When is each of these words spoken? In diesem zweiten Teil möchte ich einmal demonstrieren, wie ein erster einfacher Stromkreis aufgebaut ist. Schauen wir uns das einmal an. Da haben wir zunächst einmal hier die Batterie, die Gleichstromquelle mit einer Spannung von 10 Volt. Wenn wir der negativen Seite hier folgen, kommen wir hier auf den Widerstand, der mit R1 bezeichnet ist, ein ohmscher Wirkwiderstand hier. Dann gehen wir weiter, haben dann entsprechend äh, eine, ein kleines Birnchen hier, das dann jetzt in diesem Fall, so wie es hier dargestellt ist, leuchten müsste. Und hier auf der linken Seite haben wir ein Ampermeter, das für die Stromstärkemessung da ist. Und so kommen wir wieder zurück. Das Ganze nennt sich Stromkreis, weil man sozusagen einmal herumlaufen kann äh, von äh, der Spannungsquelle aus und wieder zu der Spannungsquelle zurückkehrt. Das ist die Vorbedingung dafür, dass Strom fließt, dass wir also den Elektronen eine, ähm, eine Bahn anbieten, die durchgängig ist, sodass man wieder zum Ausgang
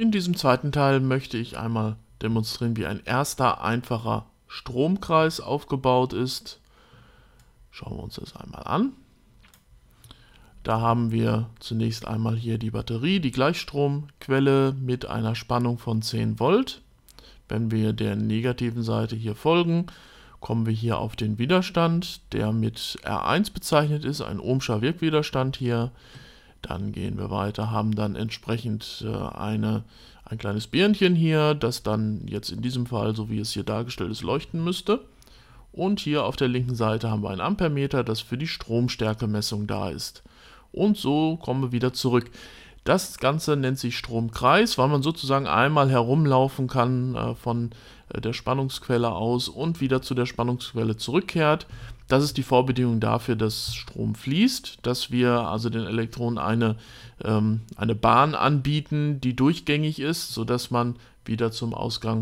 In 0.00 0.10
diesem 0.10 0.34
zweiten 0.34 0.72
Teil 0.72 0.98
möchte 1.00 1.36
ich 1.36 1.58
einmal 1.58 1.96
demonstrieren, 2.22 2.74
wie 2.78 2.86
ein 2.86 3.04
erster 3.04 3.62
einfacher 3.62 4.24
Stromkreis 4.46 5.42
aufgebaut 5.42 6.14
ist. 6.14 6.58
Schauen 7.70 7.98
wir 7.98 8.04
uns 8.04 8.14
das 8.14 8.34
einmal 8.34 8.62
an. 8.62 8.92
Da 10.62 10.80
haben 10.80 11.12
wir 11.12 11.50
zunächst 11.58 12.08
einmal 12.08 12.34
hier 12.34 12.56
die 12.56 12.70
Batterie, 12.70 13.20
die 13.20 13.30
Gleichstromquelle 13.30 14.72
mit 14.72 15.04
einer 15.04 15.34
Spannung 15.34 15.76
von 15.76 16.00
10 16.00 16.40
Volt. 16.40 16.80
Wenn 17.50 17.70
wir 17.70 17.92
der 17.92 18.16
negativen 18.16 18.82
Seite 18.82 19.16
hier 19.16 19.34
folgen, 19.34 19.88
kommen 20.40 20.64
wir 20.64 20.72
hier 20.72 20.96
auf 20.96 21.14
den 21.14 21.36
Widerstand, 21.36 22.22
der 22.32 22.52
mit 22.52 22.78
R1 23.02 23.52
bezeichnet 23.52 24.06
ist, 24.06 24.22
ein 24.22 24.40
ohmscher 24.40 24.80
Wirkwiderstand 24.80 25.58
hier. 25.58 25.92
Dann 26.62 26.92
gehen 26.92 27.18
wir 27.18 27.30
weiter, 27.30 27.70
haben 27.70 27.94
dann 27.94 28.16
entsprechend 28.16 29.04
äh, 29.06 29.08
eine, 29.08 29.84
ein 30.24 30.38
kleines 30.38 30.66
Birnchen 30.66 31.14
hier, 31.14 31.54
das 31.54 31.82
dann 31.82 32.26
jetzt 32.26 32.50
in 32.50 32.62
diesem 32.62 32.86
Fall, 32.86 33.16
so 33.16 33.30
wie 33.30 33.40
es 33.40 33.52
hier 33.52 33.64
dargestellt 33.64 34.10
ist, 34.10 34.22
leuchten 34.22 34.62
müsste. 34.62 35.00
Und 35.72 36.00
hier 36.00 36.24
auf 36.24 36.36
der 36.36 36.48
linken 36.48 36.74
Seite 36.74 37.10
haben 37.10 37.22
wir 37.22 37.30
ein 37.30 37.40
Ampermeter, 37.40 38.02
das 38.02 38.20
für 38.20 38.36
die 38.36 38.48
Stromstärkemessung 38.48 39.66
da 39.66 39.90
ist. 39.90 40.22
Und 40.72 40.96
so 40.96 41.36
kommen 41.36 41.62
wir 41.62 41.72
wieder 41.72 41.92
zurück. 41.92 42.30
Das 42.84 43.18
Ganze 43.18 43.56
nennt 43.56 43.78
sich 43.78 43.96
Stromkreis, 43.96 44.78
weil 44.78 44.88
man 44.88 45.02
sozusagen 45.02 45.46
einmal 45.46 45.90
herumlaufen 45.90 46.66
kann 46.66 47.14
äh, 47.14 47.34
von 47.34 47.70
äh, 48.14 48.20
der 48.20 48.32
Spannungsquelle 48.32 49.10
aus 49.12 49.48
und 49.48 49.80
wieder 49.80 50.02
zu 50.02 50.14
der 50.14 50.26
Spannungsquelle 50.26 50.96
zurückkehrt. 50.96 51.66
Das 52.08 52.24
ist 52.24 52.36
die 52.36 52.42
Vorbedingung 52.42 52.98
dafür, 52.98 53.36
dass 53.36 53.74
Strom 53.74 54.14
fließt, 54.14 54.78
dass 54.82 55.10
wir 55.10 55.30
also 55.30 55.70
den 55.70 55.86
Elektronen 55.86 56.38
eine, 56.38 56.76
ähm, 57.22 57.60
eine 57.76 57.94
Bahn 57.94 58.34
anbieten, 58.34 59.20
die 59.20 59.36
durchgängig 59.36 60.00
ist, 60.00 60.32
sodass 60.32 60.70
man 60.70 60.96
wieder 61.24 61.52
zum 61.52 61.74
Ausgang 61.74 62.08